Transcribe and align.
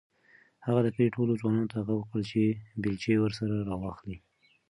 هغه 0.65 0.79
د 0.83 0.87
کلي 0.95 1.07
ټولو 1.15 1.31
ځوانانو 1.39 1.71
ته 1.73 1.77
غږ 1.87 1.97
وکړ 1.99 2.21
چې 2.31 2.41
بیلچې 2.83 3.15
ورسره 3.21 3.55
راواخلي. 3.69 4.17